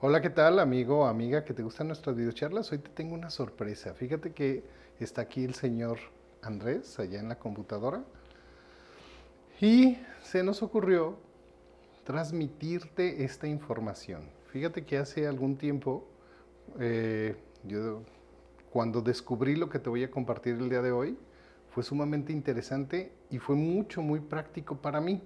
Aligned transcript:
Hola, 0.00 0.22
¿qué 0.22 0.30
tal, 0.30 0.60
amigo 0.60 1.06
amiga 1.06 1.44
que 1.44 1.52
te 1.52 1.64
gustan 1.64 1.88
nuestras 1.88 2.14
videocharlas? 2.14 2.70
Hoy 2.70 2.78
te 2.78 2.88
tengo 2.88 3.16
una 3.16 3.30
sorpresa. 3.30 3.94
Fíjate 3.94 4.30
que 4.30 4.62
está 5.00 5.22
aquí 5.22 5.42
el 5.42 5.54
señor 5.54 5.98
Andrés, 6.40 7.00
allá 7.00 7.18
en 7.18 7.28
la 7.28 7.36
computadora. 7.40 8.04
Y 9.60 9.98
se 10.22 10.44
nos 10.44 10.62
ocurrió 10.62 11.18
transmitirte 12.04 13.24
esta 13.24 13.48
información. 13.48 14.22
Fíjate 14.52 14.84
que 14.84 14.98
hace 14.98 15.26
algún 15.26 15.56
tiempo, 15.56 16.06
eh, 16.78 17.34
yo 17.64 18.02
cuando 18.70 19.00
descubrí 19.00 19.56
lo 19.56 19.68
que 19.68 19.80
te 19.80 19.90
voy 19.90 20.04
a 20.04 20.12
compartir 20.12 20.54
el 20.54 20.68
día 20.70 20.80
de 20.80 20.92
hoy, 20.92 21.18
fue 21.70 21.82
sumamente 21.82 22.32
interesante 22.32 23.10
y 23.30 23.38
fue 23.38 23.56
mucho, 23.56 24.00
muy 24.00 24.20
práctico 24.20 24.76
para 24.76 25.00
mí. 25.00 25.20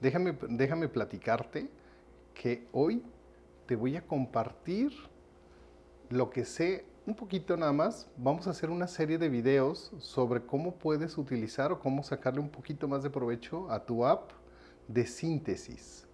Déjame, 0.00 0.36
déjame 0.48 0.88
platicarte 0.88 1.70
que 2.34 2.66
hoy 2.72 3.00
te 3.68 3.76
voy 3.76 3.96
a 3.96 4.06
compartir 4.06 4.90
lo 6.08 6.30
que 6.30 6.46
sé 6.46 6.86
un 7.06 7.14
poquito 7.14 7.54
nada 7.54 7.74
más. 7.74 8.08
Vamos 8.16 8.46
a 8.46 8.50
hacer 8.50 8.70
una 8.70 8.86
serie 8.86 9.18
de 9.18 9.28
videos 9.28 9.92
sobre 9.98 10.40
cómo 10.40 10.76
puedes 10.76 11.18
utilizar 11.18 11.70
o 11.70 11.78
cómo 11.78 12.02
sacarle 12.02 12.40
un 12.40 12.48
poquito 12.48 12.88
más 12.88 13.02
de 13.02 13.10
provecho 13.10 13.70
a 13.70 13.84
tu 13.84 14.06
app 14.06 14.30
de 14.88 15.06
síntesis. 15.06 16.06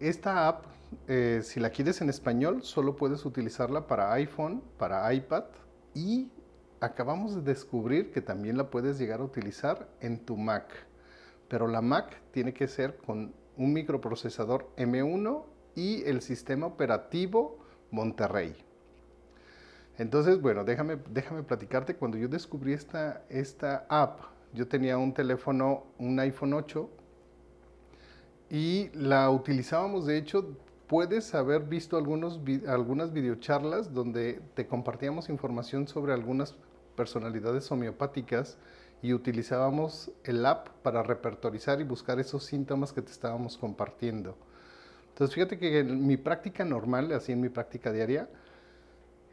Esta 0.00 0.48
app, 0.48 0.66
eh, 1.08 1.40
si 1.42 1.60
la 1.60 1.70
quieres 1.70 2.02
en 2.02 2.10
español, 2.10 2.62
solo 2.62 2.94
puedes 2.94 3.24
utilizarla 3.24 3.86
para 3.86 4.12
iPhone, 4.12 4.62
para 4.76 5.10
iPad 5.14 5.44
y 5.94 6.30
acabamos 6.80 7.36
de 7.36 7.40
descubrir 7.40 8.12
que 8.12 8.20
también 8.20 8.58
la 8.58 8.68
puedes 8.68 8.98
llegar 8.98 9.20
a 9.20 9.24
utilizar 9.24 9.88
en 10.00 10.18
tu 10.18 10.36
Mac. 10.36 10.74
Pero 11.48 11.68
la 11.68 11.80
Mac 11.80 12.20
tiene 12.32 12.52
que 12.52 12.68
ser 12.68 12.98
con 12.98 13.32
un 13.56 13.72
microprocesador 13.72 14.68
M1 14.76 15.51
y 15.74 16.02
el 16.04 16.20
sistema 16.20 16.66
operativo 16.66 17.58
Monterrey. 17.90 18.56
Entonces, 19.98 20.40
bueno, 20.40 20.64
déjame, 20.64 20.98
déjame 21.10 21.42
platicarte, 21.42 21.96
cuando 21.96 22.16
yo 22.16 22.28
descubrí 22.28 22.72
esta, 22.72 23.22
esta 23.28 23.86
app, 23.88 24.20
yo 24.54 24.66
tenía 24.66 24.96
un 24.98 25.12
teléfono, 25.12 25.84
un 25.98 26.18
iPhone 26.18 26.54
8, 26.54 26.88
y 28.50 28.90
la 28.94 29.30
utilizábamos, 29.30 30.06
de 30.06 30.18
hecho, 30.18 30.56
puedes 30.86 31.34
haber 31.34 31.62
visto 31.62 31.96
algunos, 31.96 32.40
algunas 32.66 33.12
videocharlas 33.12 33.94
donde 33.94 34.40
te 34.54 34.66
compartíamos 34.66 35.28
información 35.28 35.88
sobre 35.88 36.12
algunas 36.12 36.54
personalidades 36.96 37.70
homeopáticas 37.72 38.58
y 39.00 39.14
utilizábamos 39.14 40.10
el 40.24 40.44
app 40.44 40.68
para 40.82 41.02
repertorizar 41.02 41.80
y 41.80 41.84
buscar 41.84 42.20
esos 42.20 42.44
síntomas 42.44 42.92
que 42.92 43.02
te 43.02 43.10
estábamos 43.10 43.56
compartiendo. 43.56 44.36
Entonces, 45.12 45.34
fíjate 45.34 45.58
que 45.58 45.80
en 45.80 46.06
mi 46.06 46.16
práctica 46.16 46.64
normal, 46.64 47.12
así 47.12 47.32
en 47.32 47.40
mi 47.40 47.50
práctica 47.50 47.92
diaria, 47.92 48.28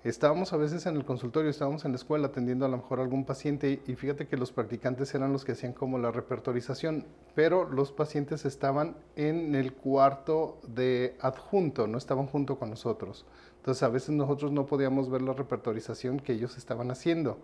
estábamos 0.03 0.51
a 0.53 0.57
veces 0.57 0.85
en 0.85 0.97
el 0.97 1.05
consultorio, 1.05 1.49
estábamos 1.49 1.85
en 1.85 1.91
la 1.91 1.95
escuela 1.95 2.27
atendiendo 2.27 2.65
a 2.65 2.69
lo 2.69 2.77
mejor 2.77 2.99
a 2.99 3.03
algún 3.03 3.25
paciente 3.25 3.81
y 3.85 3.95
fíjate 3.95 4.27
que 4.27 4.37
los 4.37 4.51
practicantes 4.51 5.13
eran 5.15 5.31
los 5.31 5.45
que 5.45 5.53
hacían 5.53 5.73
como 5.73 5.97
la 5.97 6.11
repertorización, 6.11 7.05
pero 7.33 7.69
los 7.69 7.91
pacientes 7.93 8.45
estaban 8.45 8.97
en 9.15 9.55
el 9.55 9.73
cuarto 9.73 10.59
de 10.67 11.15
adjunto, 11.21 11.87
no 11.87 11.97
estaban 11.97 12.27
junto 12.27 12.59
con 12.59 12.69
nosotros. 12.69 13.25
Entonces, 13.57 13.83
a 13.83 13.89
veces 13.89 14.09
nosotros 14.09 14.51
no 14.51 14.65
podíamos 14.65 15.09
ver 15.09 15.21
la 15.21 15.33
repertorización 15.33 16.19
que 16.19 16.33
ellos 16.33 16.57
estaban 16.57 16.91
haciendo. 16.91 17.39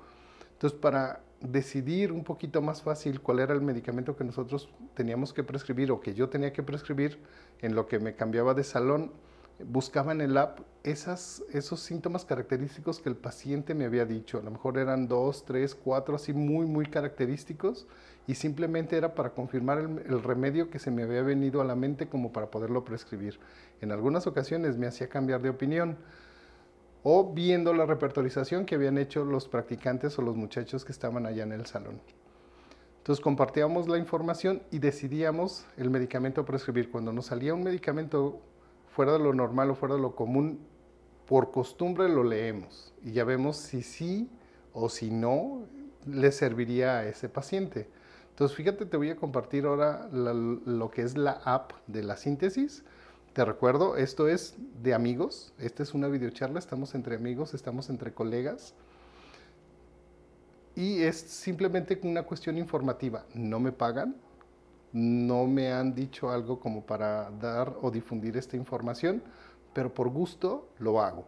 Entonces, 0.53 0.77
para 0.80 1.22
decidir 1.51 2.11
un 2.11 2.23
poquito 2.23 2.61
más 2.61 2.81
fácil 2.81 3.21
cuál 3.21 3.39
era 3.39 3.53
el 3.53 3.61
medicamento 3.61 4.15
que 4.15 4.23
nosotros 4.23 4.69
teníamos 4.93 5.33
que 5.33 5.43
prescribir 5.43 5.91
o 5.91 5.99
que 5.99 6.13
yo 6.13 6.29
tenía 6.29 6.53
que 6.53 6.63
prescribir 6.63 7.19
en 7.61 7.75
lo 7.75 7.87
que 7.87 7.99
me 7.99 8.15
cambiaba 8.15 8.53
de 8.53 8.63
salón, 8.63 9.11
buscaba 9.63 10.11
en 10.11 10.21
el 10.21 10.37
app 10.37 10.59
esas, 10.83 11.43
esos 11.53 11.79
síntomas 11.79 12.25
característicos 12.25 12.99
que 12.99 13.09
el 13.09 13.15
paciente 13.15 13.73
me 13.73 13.85
había 13.85 14.05
dicho. 14.05 14.37
A 14.37 14.41
lo 14.41 14.52
mejor 14.52 14.77
eran 14.77 15.08
dos, 15.08 15.45
tres, 15.45 15.75
cuatro, 15.75 16.15
así 16.15 16.33
muy, 16.33 16.65
muy 16.65 16.86
característicos 16.86 17.87
y 18.27 18.36
simplemente 18.36 18.97
era 18.97 19.15
para 19.15 19.31
confirmar 19.31 19.80
el, 19.80 19.99
el 20.08 20.23
remedio 20.23 20.70
que 20.70 20.80
se 20.80 20.91
me 20.91 21.03
había 21.03 21.21
venido 21.21 21.61
a 21.61 21.65
la 21.65 21.75
mente 21.75 22.08
como 22.08 22.33
para 22.33 22.52
poderlo 22.52 22.83
prescribir. 22.83 23.39
En 23.81 23.91
algunas 23.91 24.27
ocasiones 24.27 24.77
me 24.77 24.87
hacía 24.87 25.09
cambiar 25.09 25.41
de 25.41 25.49
opinión 25.49 25.97
o 27.08 27.32
viendo 27.32 27.71
la 27.71 27.86
repertorización 27.86 28.66
que 28.66 28.73
habían 28.73 28.98
hecho 28.98 29.23
los 29.26 29.48
practicantes 29.48 30.17
o 30.17 30.23
los 30.23 30.36
muchachos 30.36 30.83
que 30.83 30.92
estaban 30.92 31.27
allá 31.27 31.43
en 31.43 31.52
el 31.52 31.67
salón. 31.67 32.02
Entonces 32.98 33.23
compartíamos 33.23 33.88
la 33.88 33.99
información 33.99 34.64
y 34.71 34.80
decidíamos 34.80 35.67
el 35.77 35.92
medicamento 35.92 36.42
a 36.42 36.45
prescribir. 36.45 36.89
Cuando 36.89 37.14
nos 37.14 37.27
salía 37.27 37.54
un 37.54 37.61
medicamento 37.61 38.42
fuera 38.88 39.11
de 39.11 39.20
lo 39.20 39.36
normal 39.36 39.70
o 39.70 39.76
fuera 39.76 39.94
de 39.94 40.02
lo 40.02 40.15
común, 40.15 40.65
por 41.27 41.52
costumbre 41.52 42.10
lo 42.10 42.23
leemos 42.23 42.92
y 43.04 43.11
ya 43.11 43.23
vemos 43.23 43.58
si 43.58 43.83
sí 43.83 44.27
o 44.73 44.89
si 44.89 45.11
no 45.11 45.61
le 46.08 46.32
serviría 46.32 46.98
a 46.98 47.05
ese 47.05 47.30
paciente. 47.30 47.88
Entonces 48.32 48.58
fíjate, 48.58 48.88
te 48.88 48.98
voy 48.98 49.11
a 49.11 49.15
compartir 49.15 49.67
ahora 49.67 50.10
lo 50.11 50.89
que 50.89 51.04
es 51.04 51.15
la 51.15 51.39
app 51.45 51.73
de 51.86 52.02
la 52.02 52.17
síntesis 52.17 52.83
te 53.35 53.43
recuerdo, 53.43 53.97
esto 53.97 54.29
es 54.29 54.55
de 54.81 54.93
amigos, 54.93 55.53
esta 55.59 55.83
es 55.83 55.93
una 55.93 56.07
videocharla, 56.07 56.57
estamos 56.57 56.95
entre 56.95 57.17
amigos, 57.17 57.53
estamos 57.53 57.89
entre 57.89 58.13
colegas. 58.13 58.73
Y 60.73 61.01
es 61.01 61.17
simplemente 61.17 61.99
una 62.03 62.23
cuestión 62.23 62.57
informativa. 62.57 63.25
No 63.33 63.59
me 63.59 63.73
pagan, 63.73 64.15
no 64.93 65.47
me 65.47 65.73
han 65.73 65.93
dicho 65.93 66.31
algo 66.31 66.61
como 66.61 66.85
para 66.85 67.29
dar 67.29 67.75
o 67.81 67.91
difundir 67.91 68.37
esta 68.37 68.55
información, 68.55 69.21
pero 69.73 69.93
por 69.93 70.07
gusto 70.07 70.69
lo 70.79 71.02
hago. 71.02 71.25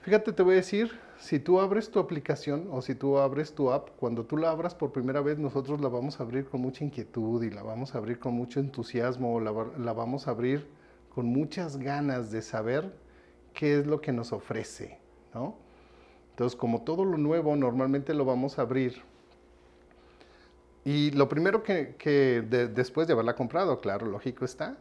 Fíjate, 0.00 0.32
te 0.32 0.42
voy 0.42 0.54
a 0.54 0.56
decir, 0.56 0.90
si 1.20 1.38
tú 1.38 1.60
abres 1.60 1.88
tu 1.88 2.00
aplicación 2.00 2.66
o 2.72 2.82
si 2.82 2.96
tú 2.96 3.18
abres 3.18 3.54
tu 3.54 3.70
app, 3.70 3.90
cuando 3.96 4.24
tú 4.24 4.36
la 4.36 4.50
abras 4.50 4.74
por 4.74 4.90
primera 4.90 5.20
vez, 5.20 5.38
nosotros 5.38 5.80
la 5.80 5.88
vamos 5.88 6.18
a 6.18 6.24
abrir 6.24 6.46
con 6.46 6.62
mucha 6.62 6.82
inquietud 6.82 7.44
y 7.44 7.50
la 7.50 7.62
vamos 7.62 7.94
a 7.94 7.98
abrir 7.98 8.18
con 8.18 8.34
mucho 8.34 8.58
entusiasmo, 8.58 9.38
la, 9.38 9.52
la 9.78 9.92
vamos 9.92 10.26
a 10.26 10.32
abrir 10.32 10.74
con 11.16 11.28
muchas 11.28 11.78
ganas 11.78 12.30
de 12.30 12.42
saber 12.42 12.92
qué 13.54 13.78
es 13.78 13.86
lo 13.86 14.02
que 14.02 14.12
nos 14.12 14.34
ofrece, 14.34 14.98
¿no? 15.32 15.56
Entonces, 16.32 16.54
como 16.54 16.82
todo 16.82 17.06
lo 17.06 17.16
nuevo, 17.16 17.56
normalmente 17.56 18.12
lo 18.12 18.26
vamos 18.26 18.58
a 18.58 18.62
abrir. 18.62 19.00
Y 20.84 21.12
lo 21.12 21.26
primero 21.30 21.62
que, 21.62 22.44
después 22.74 23.06
de 23.06 23.14
haberla 23.14 23.34
comprado, 23.34 23.80
claro, 23.80 24.04
lógico 24.04 24.44
está, 24.44 24.76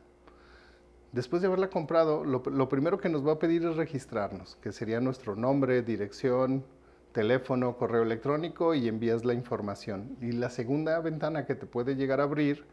después 1.13 1.41
de 1.41 1.47
haberla 1.47 1.69
comprado, 1.69 2.25
lo, 2.25 2.43
lo, 2.43 2.67
primero 2.67 2.99
que 2.99 3.07
nos 3.07 3.25
va 3.25 3.31
a 3.31 3.39
pedir 3.39 3.63
es 3.63 3.77
registrarnos, 3.77 4.57
que 4.57 4.73
sería 4.73 4.99
nuestro 4.99 5.37
nombre, 5.37 5.83
dirección, 5.83 6.65
teléfono, 7.13 7.77
correo 7.77 8.03
electrónico 8.03 8.75
y 8.75 8.89
envías 8.89 9.23
la 9.23 9.33
información. 9.33 10.17
Y 10.19 10.33
la 10.33 10.49
segunda 10.49 10.99
ventana 10.99 11.45
que 11.45 11.55
te 11.55 11.65
puede 11.65 11.95
llegar 11.95 12.19
a 12.19 12.23
abrir 12.23 12.65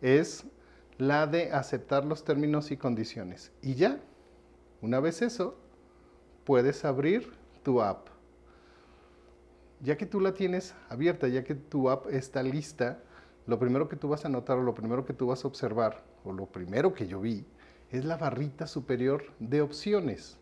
es 0.00 0.46
la 1.00 1.26
de 1.26 1.50
aceptar 1.50 2.04
los 2.04 2.24
términos 2.24 2.70
y 2.70 2.76
condiciones. 2.76 3.52
Y 3.62 3.74
ya, 3.74 3.98
una 4.82 5.00
vez 5.00 5.22
eso, 5.22 5.56
puedes 6.44 6.84
abrir 6.84 7.32
tu 7.62 7.80
app. 7.80 8.08
Ya 9.80 9.96
que 9.96 10.04
tú 10.04 10.20
la 10.20 10.34
tienes 10.34 10.74
abierta, 10.90 11.26
ya 11.26 11.42
que 11.42 11.54
tu 11.54 11.88
app 11.88 12.06
está 12.08 12.42
lista, 12.42 13.02
lo 13.46 13.58
primero 13.58 13.88
que 13.88 13.96
tú 13.96 14.08
vas 14.08 14.26
a 14.26 14.28
notar 14.28 14.58
o 14.58 14.62
lo 14.62 14.74
primero 14.74 15.06
que 15.06 15.14
tú 15.14 15.28
vas 15.28 15.42
a 15.42 15.48
observar, 15.48 16.04
o 16.22 16.34
lo 16.34 16.44
primero 16.44 16.92
que 16.92 17.06
yo 17.06 17.18
vi, 17.18 17.46
es 17.90 18.04
la 18.04 18.18
barrita 18.18 18.66
superior 18.66 19.24
de 19.38 19.62
opciones. 19.62 20.36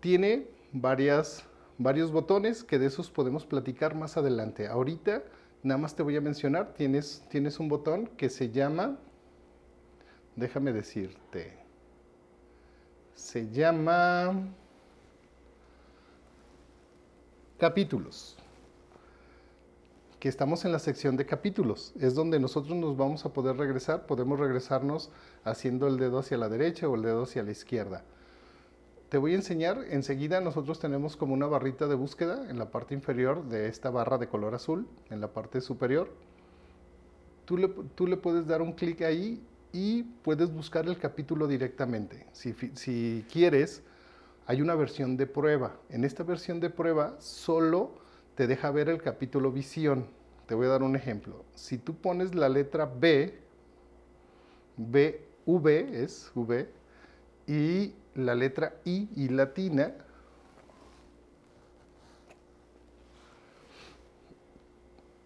Tiene 0.00 0.48
varias, 0.70 1.46
varios 1.78 2.12
botones 2.12 2.62
que 2.62 2.78
de 2.78 2.86
esos 2.86 3.10
podemos 3.10 3.46
platicar 3.46 3.94
más 3.94 4.18
adelante. 4.18 4.68
Ahorita 4.68 5.22
nada 5.62 5.78
más 5.78 5.96
te 5.96 6.02
voy 6.02 6.16
a 6.16 6.20
mencionar, 6.20 6.74
tienes, 6.74 7.24
tienes 7.30 7.58
un 7.58 7.70
botón 7.70 8.06
que 8.18 8.28
se 8.28 8.50
llama 8.50 8.98
déjame 10.40 10.72
decirte, 10.72 11.56
se 13.14 13.48
llama 13.50 14.48
capítulos, 17.58 18.38
que 20.18 20.28
estamos 20.28 20.64
en 20.64 20.72
la 20.72 20.78
sección 20.78 21.16
de 21.16 21.26
capítulos, 21.26 21.92
es 22.00 22.14
donde 22.14 22.40
nosotros 22.40 22.76
nos 22.76 22.96
vamos 22.96 23.24
a 23.24 23.32
poder 23.32 23.56
regresar, 23.56 24.06
podemos 24.06 24.40
regresarnos 24.40 25.10
haciendo 25.44 25.86
el 25.86 25.98
dedo 25.98 26.18
hacia 26.18 26.38
la 26.38 26.48
derecha 26.48 26.88
o 26.88 26.94
el 26.94 27.02
dedo 27.02 27.22
hacia 27.22 27.42
la 27.42 27.52
izquierda. 27.52 28.02
Te 29.10 29.18
voy 29.18 29.32
a 29.32 29.36
enseñar, 29.36 29.84
enseguida 29.90 30.40
nosotros 30.40 30.78
tenemos 30.78 31.16
como 31.16 31.34
una 31.34 31.46
barrita 31.46 31.86
de 31.86 31.96
búsqueda 31.96 32.48
en 32.50 32.58
la 32.58 32.70
parte 32.70 32.94
inferior 32.94 33.44
de 33.44 33.68
esta 33.68 33.90
barra 33.90 34.18
de 34.18 34.28
color 34.28 34.54
azul, 34.54 34.86
en 35.10 35.20
la 35.20 35.28
parte 35.28 35.60
superior. 35.60 36.10
Tú 37.44 37.58
le, 37.58 37.68
tú 37.68 38.06
le 38.06 38.16
puedes 38.16 38.46
dar 38.46 38.62
un 38.62 38.72
clic 38.72 39.02
ahí 39.02 39.42
y 39.72 40.02
puedes 40.02 40.52
buscar 40.52 40.86
el 40.86 40.98
capítulo 40.98 41.46
directamente. 41.46 42.26
Si, 42.32 43.24
quieres, 43.30 43.82
hay 44.46 44.62
una 44.62 44.74
versión 44.74 45.16
de 45.16 45.26
prueba. 45.26 45.76
En 45.90 46.04
esta 46.04 46.22
versión 46.22 46.60
de 46.60 46.70
prueba 46.70 47.16
solo 47.20 47.98
te 48.34 48.46
deja 48.46 48.70
ver 48.70 48.88
el 48.88 49.00
capítulo 49.00 49.52
visión. 49.52 50.06
Te 50.46 50.54
voy 50.54 50.66
a 50.66 50.70
dar 50.70 50.82
un 50.82 50.96
ejemplo. 50.96 51.44
Si 51.54 51.78
tú 51.78 51.94
pones 51.94 52.34
la 52.34 52.48
letra 52.48 52.86
B, 52.86 53.38
B, 54.76 55.24
V 55.46 56.02
es 56.02 56.32
V, 56.34 56.68
y 57.46 57.94
la 58.14 58.34
letra 58.34 58.74
I 58.84 59.08
y 59.14 59.28
latina. 59.28 59.94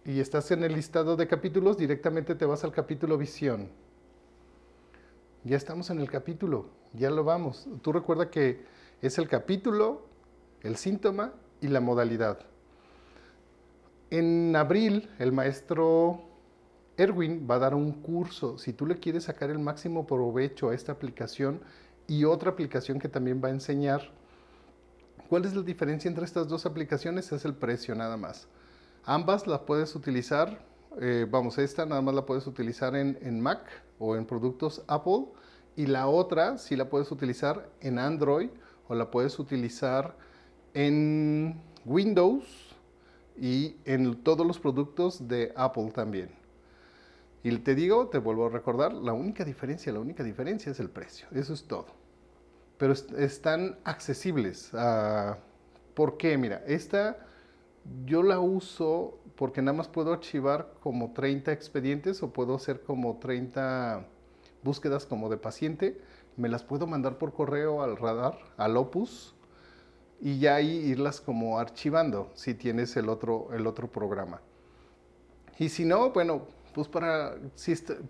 Y 0.05 0.19
estás 0.19 0.51
en 0.51 0.63
el 0.63 0.73
listado 0.73 1.15
de 1.15 1.27
capítulos, 1.27 1.77
directamente 1.77 2.35
te 2.35 2.45
vas 2.45 2.63
al 2.63 2.71
capítulo 2.71 3.17
visión. 3.17 3.69
Ya 5.45 5.57
estamos 5.57 5.91
en 5.91 5.99
el 5.99 6.09
capítulo, 6.09 6.71
ya 6.93 7.11
lo 7.11 7.23
vamos. 7.23 7.67
Tú 7.83 7.91
recuerda 7.91 8.31
que 8.31 8.65
es 9.03 9.19
el 9.19 9.29
capítulo, 9.29 10.07
el 10.63 10.75
síntoma 10.75 11.33
y 11.61 11.67
la 11.67 11.81
modalidad. 11.81 12.39
En 14.09 14.55
abril, 14.55 15.07
el 15.19 15.31
maestro 15.31 16.23
Erwin 16.97 17.47
va 17.47 17.55
a 17.55 17.59
dar 17.59 17.75
un 17.75 17.91
curso. 17.91 18.57
Si 18.57 18.73
tú 18.73 18.87
le 18.87 18.97
quieres 18.97 19.25
sacar 19.25 19.51
el 19.51 19.59
máximo 19.59 20.07
provecho 20.07 20.69
a 20.69 20.73
esta 20.73 20.93
aplicación 20.93 21.61
y 22.07 22.23
otra 22.23 22.49
aplicación 22.49 22.97
que 22.97 23.07
también 23.07 23.39
va 23.43 23.49
a 23.49 23.51
enseñar, 23.51 24.01
¿cuál 25.29 25.45
es 25.45 25.53
la 25.53 25.61
diferencia 25.61 26.09
entre 26.09 26.25
estas 26.25 26.47
dos 26.47 26.65
aplicaciones? 26.65 27.31
Es 27.31 27.45
el 27.45 27.53
precio 27.53 27.93
nada 27.93 28.17
más. 28.17 28.47
Ambas 29.03 29.45
las 29.45 29.59
puedes 29.59 29.93
utilizar, 29.93 30.65
eh, 31.01 31.27
vamos, 31.29 31.57
esta 31.57 31.85
nada 31.85 32.01
más 32.01 32.15
la 32.15 32.25
puedes 32.25 32.47
utilizar 32.47 32.95
en, 32.95 33.17
en 33.21 33.41
Mac 33.41 33.67
o 33.99 34.15
en 34.15 34.25
productos 34.25 34.83
Apple 34.87 35.25
y 35.75 35.87
la 35.87 36.07
otra 36.07 36.57
sí 36.57 36.75
la 36.75 36.89
puedes 36.89 37.11
utilizar 37.11 37.69
en 37.81 37.99
Android 37.99 38.49
o 38.87 38.95
la 38.95 39.11
puedes 39.11 39.37
utilizar 39.39 40.15
en 40.73 41.61
Windows 41.85 42.75
y 43.37 43.75
en 43.85 44.23
todos 44.23 44.45
los 44.45 44.59
productos 44.59 45.27
de 45.27 45.51
Apple 45.55 45.91
también. 45.91 46.29
Y 47.43 47.55
te 47.59 47.75
digo, 47.75 48.07
te 48.07 48.17
vuelvo 48.17 48.47
a 48.47 48.49
recordar, 48.49 48.93
la 48.93 49.13
única 49.13 49.43
diferencia, 49.43 49.93
la 49.93 49.99
única 49.99 50.23
diferencia 50.23 50.71
es 50.71 50.79
el 50.79 50.89
precio, 50.89 51.27
eso 51.31 51.53
es 51.53 51.63
todo. 51.65 51.87
Pero 52.77 52.93
están 52.93 53.77
accesibles. 53.83 54.71
Ah, 54.73 55.37
¿Por 55.93 56.17
qué? 56.17 56.37
Mira, 56.37 56.63
esta 56.65 57.24
yo 58.05 58.23
la 58.23 58.39
uso 58.39 59.19
porque 59.35 59.61
nada 59.61 59.77
más 59.77 59.87
puedo 59.87 60.13
archivar 60.13 60.73
como 60.81 61.13
30 61.13 61.51
expedientes 61.51 62.23
o 62.23 62.31
puedo 62.31 62.55
hacer 62.55 62.81
como 62.81 63.17
30 63.17 64.05
búsquedas 64.63 65.05
como 65.05 65.29
de 65.29 65.37
paciente. 65.37 66.01
Me 66.37 66.49
las 66.49 66.63
puedo 66.63 66.87
mandar 66.87 67.17
por 67.17 67.33
correo 67.33 67.81
al 67.81 67.97
radar, 67.97 68.37
al 68.57 68.77
Opus, 68.77 69.35
y 70.21 70.39
ya 70.39 70.55
ahí 70.55 70.69
irlas 70.69 71.21
como 71.21 71.59
archivando 71.59 72.31
si 72.33 72.53
tienes 72.53 72.95
el 72.97 73.09
otro, 73.09 73.49
el 73.53 73.67
otro 73.67 73.91
programa. 73.91 74.41
Y 75.59 75.69
si 75.69 75.85
no, 75.85 76.11
bueno, 76.11 76.47
pues 76.73 76.87
para, 76.87 77.35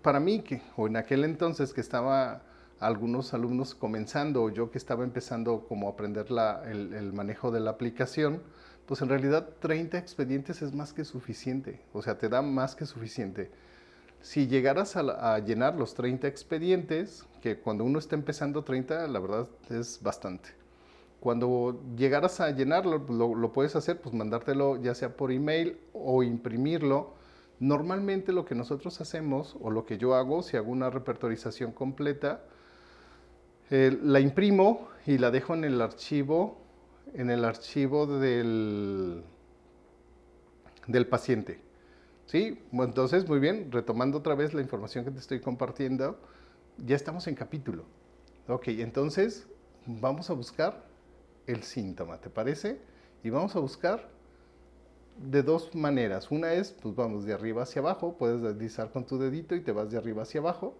para 0.02 0.18
mí, 0.18 0.40
que, 0.40 0.62
o 0.76 0.86
en 0.88 0.96
aquel 0.96 1.24
entonces 1.24 1.72
que 1.72 1.80
estaba 1.80 2.42
algunos 2.80 3.32
alumnos 3.32 3.74
comenzando, 3.74 4.42
o 4.42 4.50
yo 4.50 4.70
que 4.70 4.78
estaba 4.78 5.04
empezando 5.04 5.66
como 5.68 5.88
a 5.88 5.92
aprender 5.92 6.30
la, 6.30 6.62
el, 6.68 7.12
manejo 7.12 7.50
de 7.50 7.60
la 7.60 7.70
aplicación, 7.70 8.42
pues 8.86 9.02
en 9.02 9.08
realidad 9.08 9.48
30 9.60 9.98
expedientes 9.98 10.62
es 10.62 10.72
más 10.72 10.92
que 10.92 11.04
suficiente, 11.04 11.80
o 11.92 12.02
sea, 12.02 12.18
te 12.18 12.28
da 12.28 12.40
más 12.42 12.76
que 12.76 12.86
suficiente. 12.86 13.50
Si 14.22 14.46
llegaras 14.46 14.96
a, 14.96 15.38
llenar 15.38 15.76
los 15.76 15.94
30 15.94 16.26
expedientes, 16.26 17.26
que 17.40 17.58
cuando 17.58 17.84
uno 17.84 17.98
está 17.98 18.16
empezando 18.16 18.64
30, 18.64 19.06
la 19.08 19.20
verdad 19.20 19.48
es 19.70 20.02
bastante. 20.02 20.48
Cuando 21.20 21.80
llegaras 21.96 22.40
a 22.40 22.50
llenarlo, 22.50 22.98
lo, 23.08 23.52
puedes 23.52 23.76
hacer, 23.76 24.00
pues 24.00 24.14
mandártelo 24.14 24.80
ya 24.82 24.94
sea 24.94 25.16
por 25.16 25.32
email 25.32 25.78
o 25.92 26.22
imprimirlo. 26.22 27.14
Normalmente 27.58 28.32
lo 28.32 28.44
que 28.44 28.54
nosotros 28.54 29.00
hacemos, 29.00 29.56
o 29.60 29.70
lo 29.70 29.86
que 29.86 29.96
yo 29.96 30.14
hago, 30.14 30.42
si 30.42 30.56
hago 30.56 30.70
una 30.70 30.90
repertorización 30.90 31.72
completa, 31.72 32.42
eh, 33.70 33.96
la 34.02 34.20
imprimo 34.20 34.88
y 35.06 35.18
la 35.18 35.30
dejo 35.30 35.54
en 35.54 35.64
el 35.64 35.80
archivo, 35.80 36.65
en 37.14 37.30
el 37.30 37.44
archivo 37.44 38.06
del, 38.06 39.22
del 40.86 41.06
paciente. 41.06 41.60
¿Sí? 42.26 42.60
entonces, 42.72 43.28
muy 43.28 43.38
bien, 43.38 43.70
retomando 43.70 44.18
otra 44.18 44.34
vez 44.34 44.52
la 44.52 44.60
información 44.60 45.04
que 45.04 45.12
te 45.12 45.20
estoy 45.20 45.40
compartiendo, 45.40 46.18
ya 46.84 46.96
estamos 46.96 47.28
en 47.28 47.36
capítulo. 47.36 47.84
Ok, 48.48 48.68
entonces 48.68 49.46
vamos 49.86 50.28
a 50.30 50.32
buscar 50.32 50.84
el 51.46 51.62
síntoma, 51.62 52.20
¿te 52.20 52.28
parece? 52.28 52.80
Y 53.22 53.30
vamos 53.30 53.54
a 53.54 53.60
buscar 53.60 54.08
de 55.16 55.42
dos 55.42 55.74
maneras. 55.74 56.30
Una 56.30 56.52
es, 56.52 56.72
pues 56.72 56.94
vamos 56.94 57.24
de 57.24 57.32
arriba 57.32 57.62
hacia 57.62 57.80
abajo, 57.80 58.16
puedes 58.18 58.42
deslizar 58.42 58.90
con 58.90 59.06
tu 59.06 59.18
dedito 59.18 59.54
y 59.54 59.60
te 59.60 59.72
vas 59.72 59.90
de 59.90 59.98
arriba 59.98 60.22
hacia 60.22 60.40
abajo. 60.40 60.74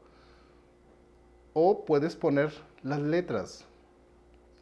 O 1.55 1.85
puedes 1.85 2.17
poner 2.17 2.53
las 2.83 3.01
letras, 3.01 3.65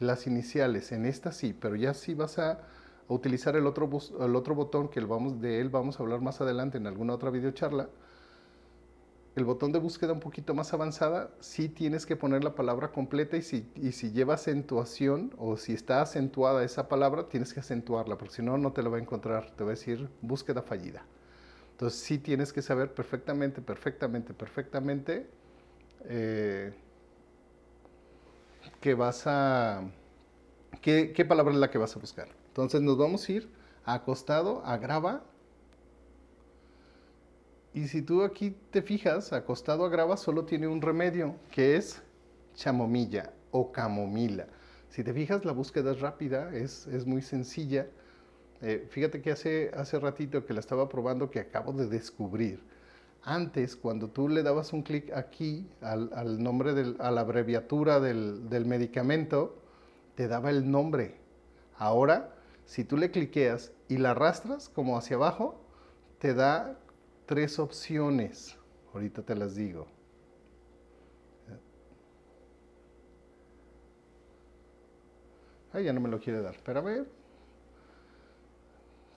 las 0.07 0.27
iniciales, 0.27 0.93
en 0.93 1.07
esta 1.07 1.33
sí, 1.33 1.57
pero 1.59 1.77
ya 1.77 1.95
sí 1.95 2.15
vas 2.15 2.39
a, 2.39 2.61
utilizar 3.07 3.55
el 3.55 3.67
otro, 3.67 3.91
el 4.21 4.35
otro 4.35 4.55
botón 4.55 4.89
que 4.89 4.99
vamos, 5.01 5.39
de 5.41 5.61
él 5.61 5.69
vamos 5.69 6.01
a 6.01 6.03
hablar 6.03 6.23
más 6.23 6.41
adelante 6.41 6.79
en 6.79 6.87
alguna 6.87 7.13
otra 7.13 7.29
videocharla 7.29 7.91
el 9.37 9.45
botón 9.45 9.73
de 9.73 9.81
búsqueda 9.81 10.13
un 10.13 10.21
poquito 10.21 10.55
más 10.55 10.73
avanzada, 10.73 11.31
sí 11.41 11.69
tienes 11.69 12.07
que 12.07 12.15
poner 12.15 12.45
la 12.45 12.55
palabra 12.55 12.93
completa 12.93 13.37
y 13.37 13.43
si, 13.43 13.69
y 13.75 13.93
si 13.93 14.13
lleva 14.13 14.35
acentuación 14.35 15.33
o 15.39 15.57
si 15.57 15.73
está 15.73 16.03
acentuada 16.03 16.63
esa 16.63 16.89
palabra, 16.89 17.29
tienes 17.29 17.53
que 17.53 17.61
acentuarla, 17.61 18.17
porque 18.17 18.35
si 18.35 18.43
no, 18.43 18.59
no 18.59 18.73
te 18.73 18.83
la 18.83 18.91
va 18.91 18.99
a 18.99 19.01
encontrar, 19.01 19.51
te 19.51 19.65
va 19.65 19.71
a 19.71 19.75
decir 19.75 20.09
búsqueda 20.23 20.63
fallida. 20.63 21.05
Entonces 21.73 21.99
sí 21.99 22.19
tienes 22.19 22.53
que 22.53 22.63
saber 22.63 22.95
perfectamente, 22.95 23.61
perfectamente, 23.61 24.35
perfectamente 24.35 25.27
eh, 26.05 26.73
qué 28.81 28.95
vas 28.95 29.27
a, 29.27 29.83
qué, 30.81 31.13
qué 31.15 31.25
palabra 31.25 31.53
es 31.53 31.61
la 31.61 31.71
que 31.71 31.79
vas 31.79 31.97
a 31.97 32.01
buscar. 32.01 32.29
Entonces 32.49 32.81
nos 32.81 32.97
vamos 32.99 33.29
a 33.29 33.33
ir 33.33 33.49
acostado, 33.85 34.65
a 34.65 34.77
grava, 34.79 35.25
y 37.75 37.89
si 37.89 38.03
tú 38.03 38.23
aquí 38.23 38.57
te 38.71 38.83
fijas, 38.83 39.33
acostado 39.33 39.85
a 39.85 39.89
grava 39.89 40.17
solo 40.17 40.45
tiene 40.45 40.69
un 40.69 40.81
remedio, 40.81 41.35
que 41.51 41.77
es 41.77 42.01
chamomilla 42.55 43.33
o 43.51 43.73
camomila. 43.73 44.47
Si 44.91 45.03
te 45.03 45.13
fijas, 45.13 45.45
la 45.45 45.51
búsqueda 45.51 45.91
es 45.91 46.01
rápida, 46.01 46.55
es, 46.55 46.87
es 46.87 47.05
muy 47.05 47.21
sencilla. 47.21 47.89
Eh, 48.63 48.87
fíjate 48.91 49.21
que 49.21 49.33
hace, 49.33 49.73
hace 49.75 49.99
ratito 49.99 50.47
que 50.47 50.55
la 50.55 50.61
estaba 50.61 50.89
probando 50.89 51.33
que 51.33 51.41
acabo 51.41 51.73
de 51.73 51.89
descubrir. 51.89 52.63
Antes, 53.27 53.75
cuando 53.75 54.11
tú 54.11 54.29
le 54.29 54.43
dabas 54.43 54.75
un 54.75 54.83
clic 54.83 55.11
aquí 55.15 55.67
al, 55.81 56.43
nombre, 56.43 56.75
del, 56.75 56.97
a 57.01 57.11
la 57.11 57.23
abreviatura 57.23 57.99
del, 57.99 58.51
del 58.51 58.67
medicamento, 58.67 59.57
te 60.15 60.29
daba 60.29 60.51
el 60.51 60.71
nombre. 60.71 61.17
Ahora, 61.79 62.35
si 62.67 62.85
tú 62.85 62.99
le 62.99 63.11
cliqueas 63.11 63.73
y 63.89 63.97
la 63.97 64.11
arrastras 64.11 64.69
como 64.69 64.99
hacia 64.99 65.17
abajo, 65.17 65.59
te 66.19 66.35
da 66.35 66.79
tres 67.25 67.59
opciones. 67.59 68.59
Ahorita 68.93 69.23
te 69.23 69.35
las 69.35 69.55
digo. 69.55 69.87
Ah, 75.73 75.81
ya 75.81 75.93
no 75.95 76.01
me 76.01 76.11
lo 76.11 76.21
quiere 76.21 76.43
dar. 76.43 76.57
Pero 76.63 76.81
a 76.81 76.83
ver. 76.83 77.09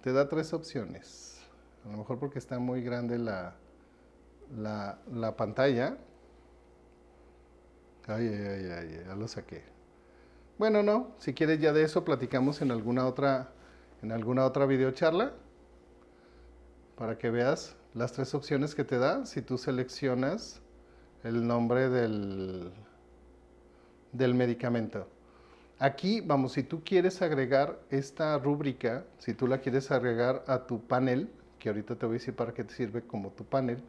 Te 0.02 0.14
da 0.14 0.30
tres 0.30 0.54
opciones. 0.54 1.42
A 1.86 1.90
lo 1.90 1.98
mejor 1.98 2.20
porque 2.20 2.40
está 2.40 2.58
muy 2.58 2.82
grande 2.82 3.20
la, 3.20 3.56
la, 4.56 5.00
la 5.12 5.36
pantalla. 5.36 5.98
Ay, 8.08 8.28
ay, 8.28 8.72
ay, 8.72 9.04
ya 9.06 9.16
lo 9.16 9.28
saqué. 9.28 9.64
Bueno, 10.58 10.82
no, 10.82 11.12
si 11.20 11.34
quieres 11.34 11.60
ya 11.60 11.74
de 11.74 11.84
eso 11.84 12.04
platicamos 12.04 12.62
en 12.62 12.72
alguna 12.72 13.06
otra, 13.06 13.50
en 14.02 14.12
alguna 14.12 14.46
otra 14.46 14.66
videocharla 14.66 15.34
para 16.98 17.18
que 17.18 17.30
veas 17.30 17.76
las 17.94 18.14
tres 18.14 18.34
opciones 18.34 18.74
que 18.74 18.84
te 18.84 18.98
da 18.98 19.26
si 19.26 19.42
tú 19.42 19.58
seleccionas 19.58 20.62
el 21.24 21.46
nombre 21.46 21.90
del, 21.90 22.72
del 24.14 24.34
medicamento. 24.34 25.08
Aquí, 25.80 26.22
vamos, 26.22 26.54
si 26.54 26.64
tú 26.64 26.84
quieres 26.84 27.22
agregar 27.22 27.80
esta 27.92 28.38
rúbrica, 28.40 29.06
si 29.20 29.36
tú 29.36 29.46
la 29.46 29.60
quieres 29.60 29.92
agregar 29.92 30.44
a 30.48 30.66
tu 30.66 30.82
panel, 30.82 31.30
que 31.60 31.70
ahorita 31.70 31.96
te 31.96 32.08
voy 32.08 32.16
a 32.16 32.20
decir 32.20 32.36
para 32.36 32.54
qué 32.54 32.64
te 32.64 32.74
sirve 32.74 33.04
como 33.04 33.30
tu 33.30 33.44
panel, 33.44 33.84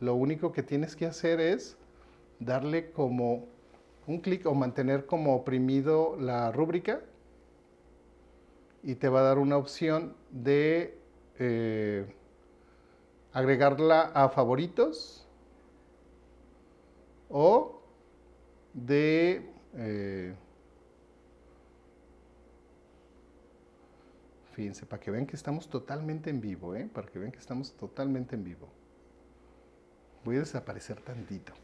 lo 0.00 0.14
único 0.14 0.52
que 0.52 0.62
tienes 0.62 0.94
que 0.96 1.06
hacer 1.06 1.40
es 1.40 1.76
darle 2.38 2.90
como 2.92 3.46
un 4.06 4.20
clic 4.20 4.46
o 4.46 4.54
mantener 4.54 5.06
como 5.06 5.34
oprimido 5.34 6.16
la 6.18 6.50
rúbrica 6.52 7.00
y 8.82 8.94
te 8.94 9.08
va 9.08 9.20
a 9.20 9.22
dar 9.24 9.38
una 9.38 9.56
opción 9.56 10.14
de 10.30 10.96
eh, 11.38 12.06
agregarla 13.32 14.02
a 14.14 14.28
favoritos 14.28 15.26
o 17.28 17.82
de 18.72 19.42
eh, 19.74 20.34
fíjense 24.52 24.86
para 24.86 25.00
que 25.00 25.10
vean 25.10 25.26
que 25.26 25.36
estamos 25.36 25.68
totalmente 25.68 26.30
en 26.30 26.40
vivo 26.40 26.74
¿eh? 26.74 26.88
para 26.92 27.08
que 27.08 27.18
vean 27.18 27.32
que 27.32 27.38
estamos 27.38 27.74
totalmente 27.74 28.36
en 28.36 28.44
vivo 28.44 28.68
voy 30.28 30.36
a 30.36 30.40
desaparecer 30.40 31.00
tantito 31.00 31.54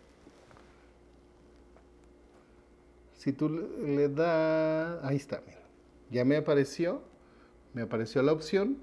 Si 3.12 3.33
tú 3.33 3.49
le 3.49 4.09
das, 4.09 5.02
ahí 5.02 5.16
está, 5.16 5.42
mira. 5.47 5.61
Ya 6.11 6.26
me 6.26 6.37
apareció, 6.37 7.00
me 7.73 7.80
apareció 7.80 8.23
la 8.23 8.33
opción 8.33 8.76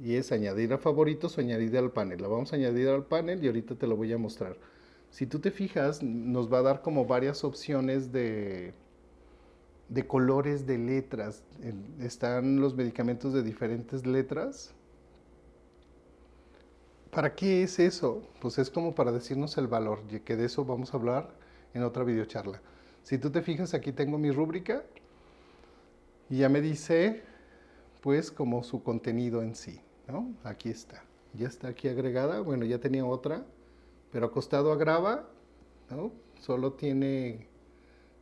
y 0.00 0.14
es 0.14 0.30
añadir 0.30 0.72
a 0.72 0.78
favoritos 0.78 1.36
o 1.36 1.40
añadir 1.40 1.76
al 1.76 1.90
panel. 1.90 2.22
La 2.22 2.28
vamos 2.28 2.52
a 2.52 2.56
añadir 2.56 2.88
al 2.88 3.04
panel 3.04 3.42
y 3.42 3.48
ahorita 3.48 3.74
te 3.74 3.88
lo 3.88 3.96
voy 3.96 4.12
a 4.12 4.18
mostrar. 4.18 4.56
Si 5.10 5.26
tú 5.26 5.40
te 5.40 5.50
fijas, 5.50 6.04
nos 6.04 6.52
va 6.52 6.58
a 6.58 6.62
dar 6.62 6.82
como 6.82 7.04
varias 7.06 7.42
opciones 7.42 8.12
de, 8.12 8.74
de 9.88 10.06
colores 10.06 10.64
de 10.64 10.78
letras. 10.78 11.42
Están 12.00 12.60
los 12.60 12.76
medicamentos 12.76 13.32
de 13.32 13.42
diferentes 13.42 14.06
letras. 14.06 14.72
¿Para 17.12 17.34
qué 17.34 17.62
es 17.62 17.78
eso? 17.78 18.22
Pues 18.40 18.56
es 18.56 18.70
como 18.70 18.94
para 18.94 19.12
decirnos 19.12 19.58
el 19.58 19.66
valor, 19.66 19.98
y 20.10 20.20
que 20.20 20.34
de 20.34 20.46
eso 20.46 20.64
vamos 20.64 20.94
a 20.94 20.96
hablar 20.96 21.28
en 21.74 21.82
otra 21.82 22.04
videocharla. 22.04 22.62
Si 23.02 23.18
tú 23.18 23.28
te 23.28 23.42
fijas, 23.42 23.74
aquí 23.74 23.92
tengo 23.92 24.16
mi 24.16 24.30
rúbrica 24.30 24.82
y 26.30 26.38
ya 26.38 26.48
me 26.48 26.62
dice, 26.62 27.22
pues, 28.00 28.30
como 28.30 28.64
su 28.64 28.82
contenido 28.82 29.42
en 29.42 29.54
sí, 29.56 29.78
¿no? 30.08 30.32
Aquí 30.42 30.70
está. 30.70 31.04
Ya 31.34 31.48
está 31.48 31.68
aquí 31.68 31.86
agregada. 31.86 32.40
Bueno, 32.40 32.64
ya 32.64 32.78
tenía 32.78 33.04
otra, 33.04 33.44
pero 34.10 34.24
acostado 34.24 34.72
a 34.72 34.76
grava, 34.76 35.28
¿no? 35.90 36.12
Solo 36.40 36.72
tiene 36.72 37.46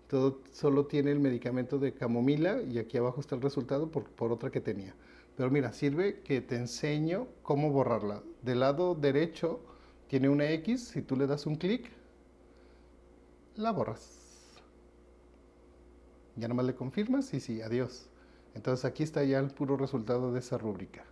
todo, 0.09 0.41
solo 0.51 0.87
tiene 0.87 1.13
el 1.13 1.21
medicamento 1.21 1.79
de 1.79 1.95
camomila 1.95 2.61
y 2.63 2.79
aquí 2.79 2.97
abajo 2.99 3.21
está 3.21 3.37
el 3.37 3.43
resultado 3.43 3.89
por, 3.89 4.11
por 4.11 4.33
otra 4.33 4.51
que 4.51 4.61
tenía. 4.61 4.97
Pero 5.37 5.49
mira, 5.49 5.73
sirve 5.73 6.23
que 6.23 6.41
te 6.41 6.57
enseño 6.57 7.29
cómo 7.45 7.71
borrarla. 7.71 8.25
Del 8.43 8.61
lado 8.61 8.95
derecho 8.95 9.61
tiene 10.09 10.29
una 10.29 10.51
X, 10.51 10.89
si 10.89 11.03
tú 11.03 11.17
le 11.17 11.27
das 11.27 11.47
un 11.47 11.57
clic, 11.57 11.91
la 13.57 13.71
borras. 13.71 14.19
Ya 16.37 16.49
nomás 16.49 16.67
le 16.67 16.75
confirmas 16.75 17.33
y 17.35 17.41
sí, 17.41 17.61
adiós. 17.61 18.09
Entonces 18.55 18.85
aquí 18.85 19.03
está 19.03 19.23
ya 19.25 19.39
el 19.39 19.51
puro 19.51 19.77
resultado 19.77 20.33
de 20.33 20.41
esa 20.41 20.59
rúbrica. 20.59 21.05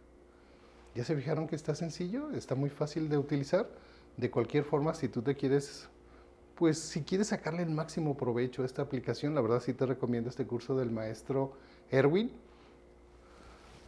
¿Ya 0.95 1.05
se 1.05 1.15
fijaron 1.15 1.47
que 1.47 1.57
está 1.57 1.75
sencillo? 1.75 2.31
Está 2.31 2.55
muy 2.55 2.71
fácil 2.71 3.09
de 3.09 3.19
utilizar. 3.19 3.69
De 4.17 4.31
cualquier 4.31 4.65
forma, 4.65 4.95
si 4.95 5.09
tú 5.09 5.23
te 5.23 5.37
quieres 5.37 5.89
pues 6.59 6.81
si 6.81 7.03
quieres 7.03 7.29
sacarle 7.29 7.63
el 7.63 7.71
máximo 7.71 8.17
provecho 8.17 8.63
a 8.63 8.67
esta 8.67 8.83
aplicación, 8.83 9.33
la 9.33 9.41
verdad 9.41 9.63
sí 9.63 9.75
te 9.75 9.87
recomiendo 9.87 10.29
este 10.29 10.45
curso 10.45 10.77
del 10.77 10.91
maestro 10.91 11.53
Erwin. 11.89 12.33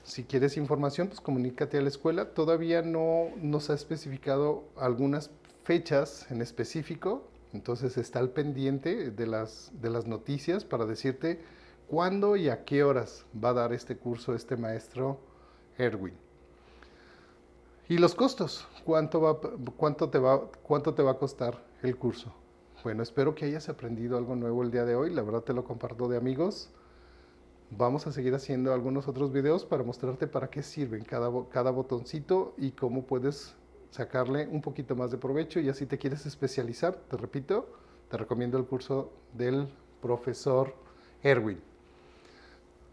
Si 0.02 0.24
quieres 0.24 0.56
información, 0.56 1.08
pues 1.08 1.20
comunícate 1.20 1.78
a 1.78 1.82
la 1.82 1.88
escuela. 1.88 2.34
Todavía 2.34 2.82
no 2.82 3.28
nos 3.36 3.70
ha 3.70 3.74
especificado 3.74 4.64
algunas 4.76 5.30
fechas 5.64 6.30
en 6.30 6.40
específico, 6.42 7.22
entonces 7.52 7.96
está 7.96 8.18
al 8.18 8.30
pendiente 8.30 9.10
de 9.10 9.26
las, 9.26 9.70
de 9.80 9.90
las 9.90 10.06
noticias 10.06 10.64
para 10.64 10.86
decirte 10.86 11.40
cuándo 11.88 12.36
y 12.36 12.48
a 12.48 12.64
qué 12.64 12.82
horas 12.84 13.26
va 13.32 13.50
a 13.50 13.54
dar 13.54 13.72
este 13.72 13.96
curso 13.96 14.34
este 14.34 14.56
maestro 14.56 15.18
Erwin. 15.76 16.14
Y 17.88 17.98
los 17.98 18.14
costos, 18.14 18.66
¿cuánto, 18.84 19.20
va, 19.20 19.40
cuánto, 19.76 20.10
te 20.10 20.18
va, 20.18 20.48
cuánto 20.62 20.94
te 20.94 21.02
va 21.02 21.12
a 21.12 21.18
costar 21.18 21.64
el 21.82 21.96
curso? 21.96 22.32
Bueno, 22.84 23.02
espero 23.02 23.34
que 23.34 23.44
hayas 23.44 23.68
aprendido 23.68 24.16
algo 24.16 24.36
nuevo 24.36 24.62
el 24.62 24.70
día 24.70 24.84
de 24.84 24.94
hoy. 24.94 25.12
La 25.12 25.22
verdad 25.22 25.42
te 25.42 25.52
lo 25.52 25.64
comparto 25.64 26.08
de 26.08 26.16
amigos. 26.16 26.70
Vamos 27.70 28.06
a 28.06 28.12
seguir 28.12 28.34
haciendo 28.34 28.74
algunos 28.74 29.06
otros 29.06 29.32
videos 29.32 29.64
para 29.64 29.84
mostrarte 29.84 30.26
para 30.26 30.50
qué 30.50 30.62
sirven 30.62 31.04
cada, 31.04 31.30
cada 31.50 31.70
botoncito 31.70 32.52
y 32.56 32.72
cómo 32.72 33.06
puedes 33.06 33.54
sacarle 33.90 34.48
un 34.48 34.60
poquito 34.60 34.96
más 34.96 35.12
de 35.12 35.18
provecho. 35.18 35.60
Y 35.60 35.68
así 35.68 35.86
te 35.86 35.96
quieres 35.96 36.26
especializar, 36.26 36.96
te 36.96 37.16
repito, 37.16 37.68
te 38.10 38.16
recomiendo 38.16 38.58
el 38.58 38.66
curso 38.66 39.12
del 39.34 39.68
profesor 40.02 40.74
Erwin. 41.22 41.60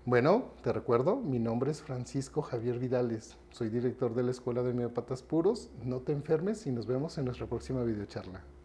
Bueno, 0.05 0.51
te 0.62 0.72
recuerdo, 0.72 1.17
mi 1.17 1.39
nombre 1.39 1.72
es 1.72 1.81
Francisco 1.81 2.41
Javier 2.41 2.77
Vidales. 2.77 3.36
Soy 3.51 3.69
director 3.69 4.13
de 4.13 4.24
la 4.24 4.31
Escuela 4.31 4.62
de 4.62 4.72
Homeopatas 4.72 5.24
Puros. 5.24 5.69
No 5.84 6.01
te 6.01 6.13
enfermes 6.13 6.67
y 6.67 6.72
nos 6.72 6.86
vemos 6.86 7.17
en 7.17 7.25
nuestra 7.25 7.48
próxima 7.48 7.84
videocharla. 7.84 8.57